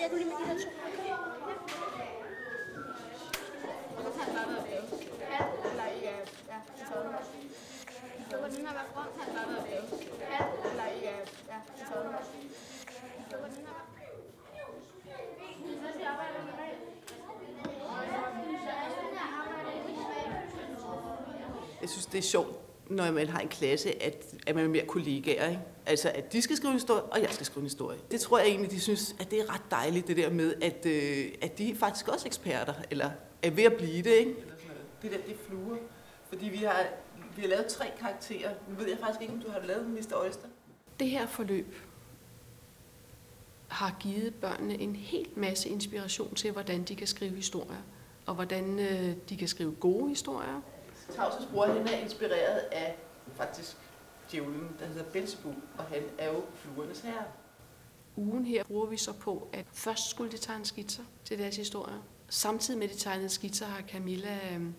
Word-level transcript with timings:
jeg 0.00 0.08
kunne 0.10 0.20
lige 0.22 0.30
med 0.30 0.36
de 0.40 0.44
der 0.48 0.56
to. 0.64 0.70
Og 3.96 4.02
så 4.04 4.10
tager 4.16 4.26
han 4.26 4.34
bare 4.36 4.46
noget 4.52 4.64
lave. 4.70 4.84
Ja, 5.34 5.40
eller 5.70 5.86
ja, 6.06 6.16
ja, 6.52 6.58
så. 6.88 6.94
Så 8.30 8.36
var 8.40 8.48
den 8.48 8.66
her 8.66 8.72
været 8.78 8.90
grøn, 8.94 9.06
tager 9.16 9.36
bare 9.36 9.46
noget 9.52 9.64
lave. 9.70 9.86
Ja, 10.34 10.40
eller 10.70 10.86
ja, 11.06 11.16
ja, 11.52 11.58
så. 11.88 11.94
Så 13.30 13.36
var 13.42 13.48
den 13.48 13.62
her 13.66 13.72
været 13.76 13.90
Jeg 21.80 21.88
synes, 21.88 22.06
det 22.06 22.18
er 22.18 22.22
sjovt, 22.22 22.69
når 22.90 23.10
man 23.10 23.26
har 23.26 23.38
en 23.38 23.48
klasse, 23.48 24.02
at, 24.02 24.34
at 24.46 24.54
man 24.54 24.64
er 24.64 24.68
mere 24.68 24.86
kollegaer. 24.86 25.48
Ikke? 25.48 25.62
Altså, 25.86 26.12
at 26.14 26.32
de 26.32 26.42
skal 26.42 26.56
skrive 26.56 26.70
en 26.70 26.76
historie, 26.76 27.02
og 27.02 27.20
jeg 27.20 27.28
skal 27.30 27.46
skrive 27.46 27.60
en 27.62 27.66
historie. 27.66 27.98
Det 28.10 28.20
tror 28.20 28.38
jeg 28.38 28.48
egentlig, 28.48 28.70
de 28.70 28.80
synes, 28.80 29.14
at 29.20 29.30
det 29.30 29.40
er 29.40 29.54
ret 29.54 29.70
dejligt, 29.70 30.08
det 30.08 30.16
der 30.16 30.30
med, 30.30 30.54
at, 30.62 30.86
øh, 30.86 31.32
at 31.42 31.58
de 31.58 31.70
er 31.70 31.74
faktisk 31.74 32.08
også 32.08 32.26
eksperter, 32.26 32.74
eller 32.90 33.10
er 33.42 33.50
ved 33.50 33.64
at 33.64 33.72
blive 33.72 34.02
det. 34.02 34.10
Ikke? 34.10 34.34
Det 35.02 35.10
der, 35.10 35.18
det 35.18 35.34
er 35.34 35.38
fluer. 35.48 35.76
Fordi 36.28 36.48
vi 36.48 36.56
har, 36.56 36.86
vi 37.36 37.42
har 37.42 37.48
lavet 37.48 37.66
tre 37.66 37.84
karakterer. 38.00 38.50
Nu 38.68 38.74
ved 38.74 38.88
jeg 38.88 38.98
faktisk 38.98 39.20
ikke, 39.22 39.34
om 39.34 39.40
du 39.40 39.50
har 39.50 39.60
lavet 39.66 39.90
Mr. 39.90 40.16
Oyster. 40.24 40.48
Det 41.00 41.10
her 41.10 41.26
forløb 41.26 41.74
har 43.68 43.96
givet 44.00 44.34
børnene 44.34 44.80
en 44.80 44.96
helt 44.96 45.36
masse 45.36 45.68
inspiration 45.68 46.34
til, 46.34 46.50
hvordan 46.50 46.82
de 46.82 46.96
kan 46.96 47.06
skrive 47.06 47.36
historier, 47.36 47.82
og 48.26 48.34
hvordan 48.34 48.78
øh, 48.78 49.16
de 49.28 49.36
kan 49.36 49.48
skrive 49.48 49.74
gode 49.74 50.08
historier. 50.08 50.60
Tavses 51.10 51.46
bror, 51.52 51.66
han 51.66 51.86
er 51.88 51.98
inspireret 51.98 52.58
af 52.72 52.96
faktisk 53.34 53.76
djævlen, 54.32 54.76
der 54.78 54.86
hedder 54.86 55.04
Belzebub, 55.04 55.54
og 55.78 55.84
han 55.84 56.02
er 56.18 56.32
jo 56.32 56.42
fluernes 56.54 57.00
herre. 57.00 57.24
Ugen 58.16 58.44
her 58.44 58.64
bruger 58.64 58.86
vi 58.86 58.96
så 58.96 59.12
på, 59.12 59.48
at 59.52 59.66
først 59.72 60.10
skulle 60.10 60.32
de 60.32 60.36
tegne 60.36 60.66
skitser 60.66 61.02
til 61.24 61.38
deres 61.38 61.56
historier. 61.56 62.02
Samtidig 62.28 62.78
med 62.78 62.88
de 62.88 62.94
tegnede 62.94 63.28
skitser 63.28 63.66
har 63.66 63.82
Camilla 63.82 64.38
øhm, 64.54 64.74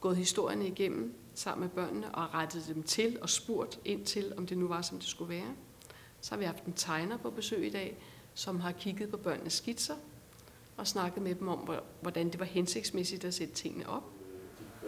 gået 0.00 0.16
historierne 0.16 0.66
igennem 0.66 1.14
sammen 1.34 1.68
med 1.68 1.84
børnene 1.84 2.14
og 2.14 2.34
rettet 2.34 2.64
dem 2.74 2.82
til 2.82 3.18
og 3.22 3.30
spurgt 3.30 3.80
ind 3.84 4.06
til, 4.06 4.32
om 4.36 4.46
det 4.46 4.58
nu 4.58 4.68
var, 4.68 4.82
som 4.82 4.98
det 4.98 5.08
skulle 5.08 5.34
være. 5.34 5.54
Så 6.20 6.30
har 6.30 6.38
vi 6.38 6.44
haft 6.44 6.64
en 6.64 6.72
tegner 6.72 7.16
på 7.16 7.30
besøg 7.30 7.66
i 7.66 7.70
dag, 7.70 7.98
som 8.34 8.60
har 8.60 8.72
kigget 8.72 9.10
på 9.10 9.16
børnenes 9.16 9.52
skitser 9.52 9.94
og 10.76 10.86
snakket 10.86 11.22
med 11.22 11.34
dem 11.34 11.48
om, 11.48 11.70
hvordan 12.00 12.30
det 12.30 12.40
var 12.40 12.46
hensigtsmæssigt 12.46 13.24
at 13.24 13.34
sætte 13.34 13.54
tingene 13.54 13.88
op. 13.88 14.04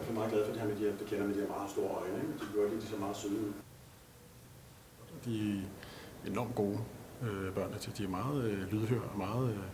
Er 0.02 0.04
hvert 0.04 0.14
fald 0.14 0.30
meget 0.30 0.32
glad 0.32 0.44
for 0.46 0.52
det 0.52 0.60
her 0.62 0.68
med 0.68 0.76
de 0.76 0.84
her, 0.84 0.98
det 0.98 1.06
kender 1.06 1.26
med 1.26 1.34
de 1.34 1.40
her 1.40 1.48
meget 1.48 1.70
store 1.70 1.90
øjne. 2.00 2.16
Ikke? 2.16 2.32
De 2.40 2.46
gør 2.54 2.70
det, 2.70 2.82
de 2.82 2.86
så 2.86 2.96
meget 2.96 3.16
søde 3.16 3.34
ud. 3.34 3.52
De 5.24 5.58
er 6.24 6.30
enormt 6.30 6.54
gode 6.54 6.78
øh, 7.22 7.54
børn. 7.54 7.72
Altså, 7.72 7.90
de 7.98 8.04
er 8.04 8.08
meget 8.08 8.44
øh, 8.44 8.72
lydhør 8.72 9.00
og 9.12 9.18
meget... 9.18 9.50
Øh, 9.50 9.64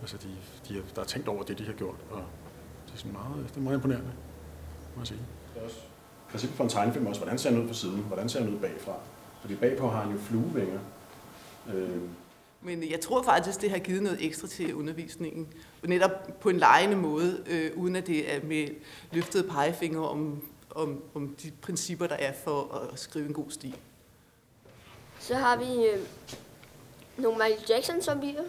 altså, 0.00 0.16
de, 0.16 0.28
de 0.68 0.78
er, 0.78 0.82
der 0.94 1.00
er 1.00 1.06
tænkt 1.06 1.28
over 1.28 1.42
det, 1.42 1.58
de 1.58 1.64
har 1.64 1.72
gjort. 1.72 1.96
Og 2.10 2.22
det 2.86 2.92
er, 2.92 2.96
sådan 2.96 3.12
meget, 3.12 3.48
det 3.48 3.56
er 3.56 3.60
meget 3.60 3.76
imponerende, 3.76 4.12
må 4.94 5.00
jeg 5.00 5.06
sige. 5.06 5.20
Det 5.54 5.60
er 5.60 5.64
også 5.64 5.80
princippet 6.30 6.56
for 6.56 6.64
en 6.64 6.70
tegnefilm 6.70 7.06
også, 7.06 7.20
hvordan 7.20 7.38
ser 7.38 7.50
han 7.50 7.62
ud 7.62 7.68
på 7.68 7.74
siden? 7.74 8.02
Hvordan 8.02 8.28
ser 8.28 8.42
han 8.42 8.54
ud 8.54 8.58
bagfra? 8.58 8.94
Fordi 9.40 9.54
bagpå 9.54 9.88
har 9.88 10.02
han 10.02 10.12
jo 10.12 10.18
fluevinger. 10.18 10.80
Øh, 11.74 12.02
Men 12.62 12.90
jeg 12.90 13.00
tror 13.00 13.22
faktisk, 13.22 13.60
det 13.60 13.70
har 13.70 13.78
givet 13.78 14.02
noget 14.02 14.24
ekstra 14.26 14.48
til 14.48 14.74
undervisningen. 14.74 15.48
Netop 15.84 16.40
på 16.40 16.48
en 16.48 16.58
lejende 16.58 16.96
måde, 16.96 17.44
øh, 17.46 17.70
uden 17.76 17.96
at 17.96 18.06
det 18.06 18.34
er 18.34 18.40
med 18.42 18.68
løftede 19.12 19.48
pegefinger 19.48 20.00
om, 20.00 20.42
om, 20.70 21.02
om 21.14 21.36
de 21.42 21.52
principper, 21.62 22.06
der 22.06 22.14
er 22.14 22.32
for 22.44 22.74
at 22.92 22.98
skrive 22.98 23.26
en 23.26 23.32
god 23.32 23.50
stil. 23.50 23.76
Så 25.20 25.34
har 25.34 25.56
vi 25.56 25.86
øh, 25.86 25.98
nogle 27.16 27.38
Michael 27.38 27.64
Jackson 27.68 28.02
zombier. 28.02 28.42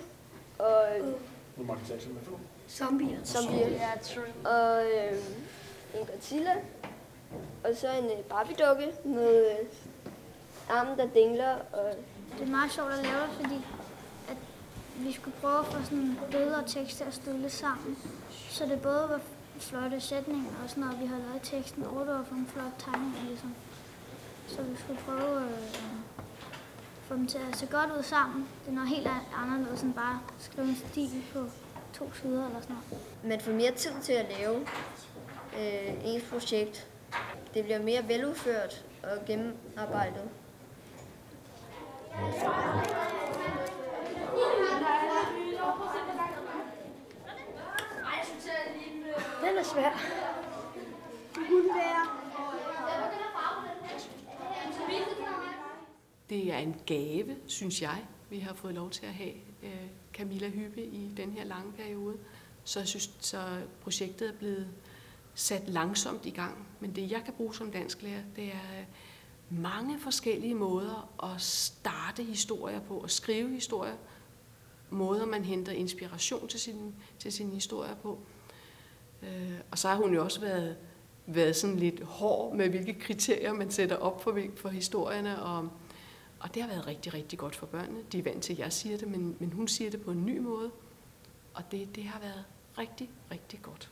Og 0.60 0.84
øh, 1.00 1.06
nu 1.06 1.64
Michael 1.64 1.90
Jackson, 1.90 2.18
nogle? 2.26 2.44
zombier. 2.70 3.18
zombier. 3.26 3.70
Ja, 3.70 3.92
true. 4.04 4.52
Og 4.54 4.84
øh, 4.86 5.18
en 6.00 6.06
Godzilla. 6.06 6.56
Og 7.64 7.76
så 7.76 7.88
en 7.92 8.06
øh, 8.06 8.24
Barbie-dukke 8.30 8.88
med 9.06 9.46
øh, 9.52 9.68
armen, 10.70 10.98
der 10.98 11.08
dingler. 11.14 11.56
Og 11.74 11.94
Det 12.38 12.48
er 12.48 12.52
meget 12.52 12.72
sjovt 12.72 12.92
at 12.92 13.04
lave 13.04 13.22
det, 13.22 13.30
fordi 13.42 13.56
vi 15.00 15.12
skulle 15.12 15.38
prøve 15.42 15.60
at 15.60 15.66
få 15.66 15.84
sådan 15.84 16.18
billeder 16.32 16.62
og 16.62 16.68
tekst 16.68 16.98
til 16.98 17.04
at 17.04 17.14
stille 17.14 17.50
sammen. 17.50 17.98
Så 18.50 18.66
det 18.66 18.82
både 18.82 19.06
var 19.10 19.20
flotte 19.60 20.02
sætninger, 20.02 20.52
og 20.64 20.70
sådan 20.70 20.84
noget, 20.84 21.00
vi 21.00 21.06
havde 21.06 21.22
lavet 21.22 21.42
teksten, 21.44 21.84
og 21.84 22.06
det 22.06 22.14
var 22.14 22.24
for 22.24 22.36
en 22.36 22.48
flot 22.48 22.74
tegning, 22.80 23.16
ligesom. 23.28 23.56
Så 24.48 24.62
vi 24.62 24.76
skulle 24.78 25.00
prøve 25.00 25.42
øh, 25.42 25.48
at 25.48 25.82
øh, 25.84 26.24
få 27.10 27.16
dem 27.16 27.28
til 27.28 27.38
at 27.38 27.58
se 27.58 27.66
godt 27.66 27.90
ud 27.98 28.04
sammen. 28.04 28.48
Det 28.66 28.72
er 28.72 28.76
noget 28.76 28.90
helt 28.90 29.08
anderledes 29.44 29.82
end 29.82 29.94
bare 29.94 30.20
at 30.28 30.44
skrive 30.44 30.68
en 30.68 30.76
stil 30.76 31.24
på 31.34 31.46
to 31.94 32.12
sider 32.14 32.46
eller 32.48 32.62
sådan 32.62 32.76
noget. 32.92 33.04
man 33.24 33.42
får 33.42 33.52
mere 33.52 33.72
tid 33.72 33.92
til 34.02 34.14
at 34.14 34.26
lave 34.40 34.56
øh, 35.60 35.94
ens 36.06 36.24
projekt. 36.24 36.88
Det 37.54 37.64
bliver 37.64 37.80
mere 37.80 38.08
veludført 38.08 38.86
og 39.04 39.26
gennemarbejdet. 39.28 40.30
Den 49.42 49.58
er 49.58 49.64
svær. 49.64 49.90
Det 51.36 51.48
kunne 51.50 51.76
være. 51.76 52.20
Det 56.30 56.54
er 56.54 56.58
en 56.58 56.76
gave, 56.86 57.36
synes 57.48 57.82
jeg, 57.82 58.06
vi 58.30 58.40
har 58.40 58.54
fået 58.54 58.74
lov 58.74 58.90
til 58.90 59.06
at 59.06 59.14
have 59.14 59.34
øh, 59.64 59.88
Camilla 60.14 60.50
Hyppe 60.50 60.86
i 60.86 61.14
den 61.18 61.32
her 61.32 61.44
lange 61.44 61.72
periode. 61.72 62.18
Så 62.64 62.80
jeg 62.80 62.88
synes, 62.88 63.12
så 63.20 63.62
projektet 63.82 64.30
er 64.30 64.34
blevet 64.34 64.68
sat 65.34 65.70
langsomt 65.70 66.26
i 66.26 66.30
gang. 66.30 66.68
Men 66.80 66.96
det, 66.96 67.12
jeg 67.12 67.24
kan 67.24 67.34
bruge 67.34 67.56
som 67.56 67.72
dansklærer, 67.72 68.22
det 68.36 68.44
er 68.44 68.80
øh, 68.80 68.86
mange 69.50 70.00
forskellige 70.00 70.56
måder 70.56 71.10
at 71.24 71.42
starte 71.42 72.24
historier 72.24 72.80
på, 72.80 73.00
at 73.00 73.12
skrive 73.12 73.50
historier, 73.50 73.96
måder 74.90 75.26
man 75.26 75.46
henter 75.46 75.72
inspiration 75.72 76.48
til 76.48 76.60
sin, 76.60 76.96
til 77.20 77.32
sin 77.32 77.50
historier 77.50 77.96
på. 77.96 78.20
Øh, 79.24 79.60
og 79.72 79.78
så 79.78 79.88
har 79.88 79.96
hun 79.96 80.14
jo 80.14 80.24
også 80.24 80.42
været, 80.42 80.78
været 81.26 81.56
sådan 81.56 81.76
lidt 81.76 82.04
hård 82.04 82.56
med, 82.56 82.70
hvilke 82.70 82.94
kriterier 82.94 83.54
man 83.54 83.72
sætter 83.72 83.96
op 83.96 84.24
for, 84.24 84.40
for 84.56 84.70
historierne, 84.70 85.42
og 85.42 85.70
og 86.40 86.54
det 86.54 86.62
har 86.62 86.70
været 86.70 86.88
rigtig, 86.88 87.14
rigtig 87.14 87.40
godt 87.40 87.56
for 87.56 87.66
børnene. 87.66 88.00
De 88.12 88.20
er 88.20 88.24
vant 88.24 88.44
til, 88.44 88.54
at 88.54 88.60
jeg 88.60 88.74
siger 88.74 88.98
det, 88.98 89.08
men, 89.08 89.36
men 89.40 89.54
hun 89.54 89.68
siger 89.68 89.92
det 89.92 90.02
på 90.02 90.12
en 90.12 90.26
ny 90.26 90.38
måde. 90.40 90.72
Og 91.54 91.64
det, 91.72 91.96
det 91.96 92.04
har 92.04 92.20
været 92.20 92.46
rigtig, 92.78 93.10
rigtig 93.32 93.60
godt. 93.62 93.92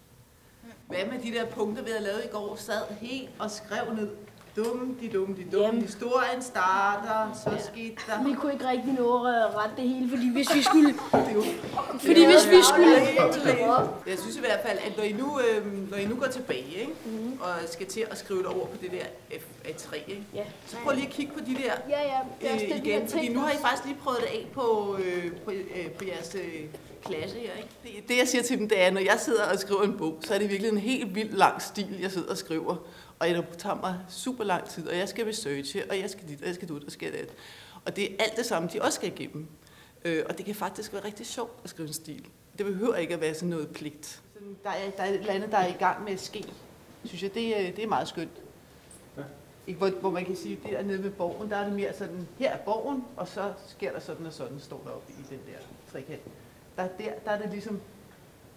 Hvad 0.87 1.05
med 1.05 1.21
de 1.21 1.31
der 1.31 1.45
punkter, 1.51 1.83
vi 1.83 1.89
havde 1.89 2.03
lavet 2.03 2.25
i 2.25 2.27
går, 2.31 2.55
sad 2.55 2.93
helt 3.01 3.29
og 3.39 3.51
skrev 3.51 3.93
ned. 3.93 4.09
Dum, 4.57 4.97
de 5.01 5.07
dum, 5.09 5.33
de 5.35 5.43
dum. 5.51 5.61
Jamen. 5.61 5.81
Historien 5.81 6.41
starter, 6.41 7.33
så 7.43 7.65
skete 7.71 7.95
der. 8.07 8.23
Vi 8.27 8.33
kunne 8.33 8.53
ikke 8.53 8.69
rigtig 8.69 8.93
nå 8.93 9.23
at 9.25 9.55
rette 9.55 9.75
det 9.81 9.89
hele, 9.89 10.09
fordi 10.09 10.31
hvis 10.31 10.55
vi 10.55 10.61
skulle... 10.61 10.87
Det 11.97 12.01
Fordi 12.05 12.25
hvis 12.25 12.49
vi 12.49 12.57
skulle... 12.69 12.95
Jeg 14.07 14.17
synes 14.19 14.35
i 14.35 14.39
hvert 14.39 14.59
fald, 14.65 14.77
at 14.85 14.97
når 14.97 15.03
I 15.03 15.11
nu, 15.11 15.39
øh, 15.39 15.89
når 15.91 15.97
I 15.97 16.05
nu 16.05 16.15
går 16.15 16.25
tilbage 16.27 16.65
ikke? 16.79 16.91
Mhm. 17.05 17.37
og 17.41 17.49
skal 17.71 17.85
til 17.85 18.05
at 18.11 18.17
skrive 18.17 18.39
det 18.39 18.47
over 18.47 18.65
på 18.65 18.77
det 18.81 18.91
der 18.91 19.35
F- 19.37 19.67
A3, 19.69 19.95
ikke? 19.95 20.23
Ja. 20.33 20.43
så 20.67 20.75
prøv 20.83 20.95
lige 20.95 21.07
at 21.07 21.13
kigge 21.13 21.33
på 21.33 21.39
de 21.39 21.51
der 21.55 21.73
Ja, 21.89 22.01
ja, 22.01 22.19
det 22.41 22.49
er 22.49 22.53
også 22.53 22.65
øh, 22.65 22.71
det, 22.71 22.85
igen, 22.85 23.07
fordi 23.07 23.21
tænkt 23.23 23.33
nu 23.35 23.39
har 23.41 23.51
I 23.51 23.57
faktisk 23.61 23.85
lige 23.85 23.97
prøvet 24.03 24.19
det 24.19 24.27
af 24.27 24.47
på, 24.53 24.97
øh, 24.99 25.31
på, 25.45 25.51
øh, 25.51 25.91
på 25.97 26.05
jeres 26.05 26.35
øh, 26.35 26.63
klasse 27.05 27.35
her. 27.35 27.51
Ikke? 27.57 27.69
Det, 27.83 28.09
det 28.09 28.17
jeg 28.17 28.27
siger 28.27 28.43
til 28.43 28.57
dem, 28.59 28.69
det 28.69 28.81
er, 28.81 28.91
når 28.91 29.01
jeg 29.01 29.15
sidder 29.19 29.43
og 29.51 29.59
skriver 29.59 29.83
en 29.83 29.97
bog, 29.97 30.17
så 30.21 30.33
er 30.33 30.37
det 30.39 30.49
virkelig 30.49 30.71
en 30.71 30.77
helt 30.77 31.15
vild 31.15 31.31
lang 31.33 31.61
stil, 31.61 31.97
jeg 32.01 32.11
sidder 32.11 32.31
og 32.31 32.37
skriver. 32.37 32.75
Og 33.19 33.27
det 33.27 33.45
tager 33.57 33.75
mig 33.75 33.99
super 34.09 34.43
lang 34.43 34.69
tid, 34.69 34.87
og 34.87 34.97
jeg 34.97 35.09
skal 35.09 35.25
researche, 35.25 35.83
og 35.89 35.99
jeg 35.99 36.09
skal 36.09 36.27
dit, 36.27 36.41
og 36.41 36.47
jeg 36.47 36.55
skal 36.55 36.67
dit, 36.69 36.83
og 36.83 36.91
skal 36.91 37.11
det. 37.11 37.29
Og 37.85 37.95
det 37.95 38.11
er 38.11 38.15
alt 38.23 38.37
det 38.37 38.45
samme, 38.45 38.69
de 38.73 38.81
også 38.81 38.95
skal 38.95 39.07
igennem. 39.19 39.47
Øh, 40.05 40.23
og 40.29 40.37
det 40.37 40.45
kan 40.45 40.55
faktisk 40.55 40.93
være 40.93 41.05
rigtig 41.05 41.25
sjovt 41.25 41.51
at 41.63 41.69
skrive 41.69 41.87
en 41.87 41.93
stil. 41.93 42.27
Det 42.57 42.65
behøver 42.65 42.95
ikke 42.95 43.13
at 43.13 43.21
være 43.21 43.33
sådan 43.33 43.49
noget 43.49 43.69
pligt. 43.69 44.21
Der 44.63 44.69
er, 44.69 44.89
der 44.97 45.03
er 45.03 45.09
et 45.09 45.15
eller 45.19 45.33
andet, 45.33 45.51
der 45.51 45.57
er 45.57 45.67
i 45.67 45.75
gang 45.79 46.03
med 46.03 46.13
at 46.13 46.19
ske. 46.19 46.43
Synes 47.05 47.23
jeg, 47.23 47.33
det, 47.33 47.67
er- 47.67 47.71
det 47.71 47.83
er 47.83 47.87
meget 47.87 48.07
skønt. 48.07 48.31
Ja. 49.17 49.21
Ikke, 49.67 49.77
hvor, 49.77 49.89
hvor 49.89 50.09
man 50.11 50.25
kan 50.25 50.35
sige, 50.35 50.59
at 50.77 50.85
nede 50.85 51.03
ved 51.03 51.11
borgen, 51.11 51.49
der 51.49 51.57
er 51.57 51.63
det 51.65 51.73
mere 51.75 51.93
sådan, 51.97 52.27
her 52.39 52.51
er 52.51 52.57
borgen, 52.57 53.03
og 53.17 53.27
så 53.27 53.53
sker 53.67 53.91
der 53.91 53.99
sådan 53.99 54.25
og 54.25 54.33
sådan, 54.33 54.59
står 54.59 54.81
der 54.85 54.91
oppe 54.91 55.13
i 55.13 55.15
den 55.29 55.39
der 55.47 55.59
trekant. 55.91 56.21
Der, 56.77 56.87
der, 56.87 57.11
der 57.25 57.31
er 57.31 57.41
det 57.41 57.49
ligesom, 57.51 57.81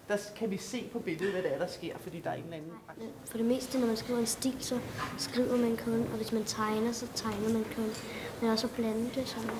der 0.07 0.17
kan 0.35 0.51
vi 0.51 0.57
se 0.57 0.89
på 0.91 0.99
billedet, 0.99 1.31
hvad 1.31 1.43
det 1.43 1.53
er, 1.53 1.57
der 1.57 1.67
sker, 1.67 1.97
fordi 1.99 2.19
der 2.19 2.29
er 2.29 2.33
en 2.33 2.43
eller 2.43 2.57
anden 2.57 2.71
For 3.25 3.37
det 3.37 3.45
meste, 3.45 3.79
når 3.79 3.87
man 3.87 3.97
skriver 3.97 4.19
en 4.19 4.25
stil, 4.25 4.55
så 4.59 4.79
skriver 5.17 5.57
man 5.57 5.77
kun, 5.77 6.01
og 6.01 6.17
hvis 6.17 6.31
man 6.31 6.43
tegner, 6.43 6.91
så 6.91 7.07
tegner 7.15 7.53
man 7.53 7.65
kun. 7.75 7.89
Men 8.41 8.49
også 8.49 8.67
at 8.67 8.73
blande 8.73 9.11
det 9.15 9.27
sammen. 9.27 9.57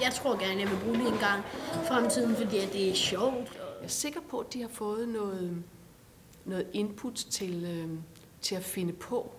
Jeg 0.00 0.12
tror 0.14 0.38
gerne, 0.38 0.60
jeg 0.60 0.70
vil 0.70 0.78
bruge 0.84 0.98
det 0.98 1.12
en 1.12 1.18
gang 1.18 1.44
i 1.74 1.86
fremtiden, 1.86 2.36
fordi 2.36 2.56
det 2.56 2.90
er 2.90 2.94
sjovt. 2.94 3.54
Jeg 3.54 3.84
er 3.84 3.88
sikker 3.88 4.20
på, 4.20 4.38
at 4.38 4.52
de 4.52 4.60
har 4.60 4.68
fået 4.68 5.08
noget, 5.08 5.64
noget 6.44 6.66
input 6.72 7.14
til, 7.14 7.64
øh, 7.64 7.98
til 8.40 8.54
at 8.54 8.64
finde 8.64 8.92
på, 8.92 9.32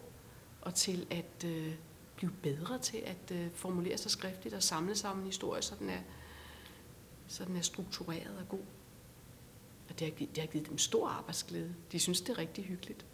og 0.62 0.74
til 0.74 1.08
at 1.12 1.46
øh, 1.46 1.74
blive 2.16 2.32
bedre 2.44 2.80
til 2.80 3.04
at 3.06 3.32
øh, 3.38 3.48
formulere 3.54 3.98
sig 3.98 4.12
skriftligt 4.12 4.56
og 4.56 4.64
samle 4.64 4.96
sammen 4.96 5.24
en 5.24 5.28
historie, 5.28 5.62
så 5.62 5.76
den 5.80 5.90
er, 5.90 6.00
så 7.28 7.46
den 7.46 7.56
er 7.56 7.62
struktureret 7.62 8.38
og 8.40 8.50
god. 8.50 8.66
Og 9.96 10.00
det 10.00 10.08
har, 10.08 10.16
givet, 10.16 10.36
det 10.36 10.44
har 10.44 10.48
givet 10.48 10.70
dem 10.70 10.78
stor 10.78 11.08
arbejdsglæde. 11.08 11.76
De 11.92 12.00
synes, 12.00 12.22
det 12.22 12.30
er 12.30 12.38
rigtig 12.38 12.64
hyggeligt. 12.64 13.06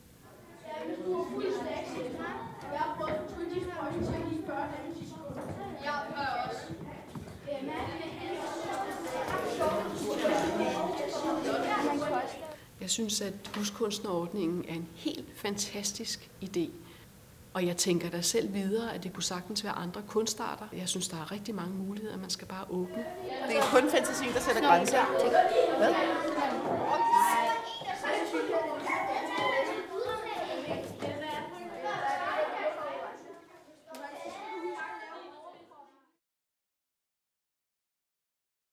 Jeg 12.81 12.89
synes, 12.89 13.21
at 13.21 13.33
huskunstnerordningen 13.55 14.65
er 14.67 14.73
en 14.73 14.87
helt 14.95 15.27
fantastisk 15.35 16.31
idé. 16.43 16.69
Og 17.53 17.65
jeg 17.65 17.77
tænker 17.77 18.09
da 18.09 18.21
selv 18.21 18.53
videre, 18.53 18.93
at 18.93 19.03
det 19.03 19.13
kunne 19.13 19.23
sagtens 19.23 19.63
være 19.63 19.73
andre 19.73 20.01
kunstarter. 20.07 20.65
Jeg 20.73 20.89
synes, 20.89 21.07
der 21.07 21.17
er 21.17 21.31
rigtig 21.31 21.55
mange 21.55 21.73
muligheder, 21.73 22.17
man 22.17 22.29
skal 22.29 22.47
bare 22.47 22.65
åbne. 22.69 23.05
Det 23.47 23.57
er 23.57 23.61
kun 23.71 23.89
fantasien, 23.89 24.33
der 24.33 24.39
sætter 24.39 24.61
grænser. 24.61 25.01
Hvad? 25.77 25.93